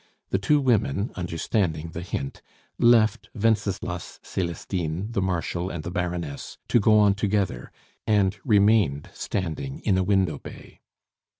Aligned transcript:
The 0.31 0.39
two 0.39 0.59
women, 0.59 1.11
understanding 1.13 1.89
the 1.91 2.01
hint, 2.01 2.41
left 2.79 3.29
Wenceslas, 3.35 4.19
Celestine, 4.23 5.11
the 5.11 5.21
Marshal, 5.21 5.69
and 5.69 5.83
the 5.83 5.91
Baroness 5.91 6.57
to 6.69 6.79
go 6.79 6.97
on 6.97 7.13
together, 7.13 7.71
and 8.07 8.35
remained 8.43 9.09
standing 9.13 9.77
in 9.81 9.99
a 9.99 10.03
window 10.03 10.39
bay. 10.39 10.81